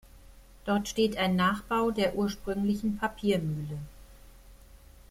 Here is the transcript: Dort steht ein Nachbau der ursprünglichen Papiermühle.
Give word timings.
Dort 0.65 0.87
steht 0.87 1.15
ein 1.17 1.35
Nachbau 1.35 1.91
der 1.91 2.15
ursprünglichen 2.15 2.97
Papiermühle. 2.97 3.77